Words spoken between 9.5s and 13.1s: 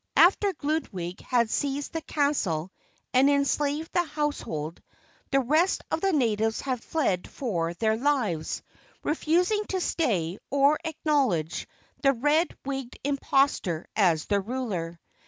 to stay or acknowledge the red wigged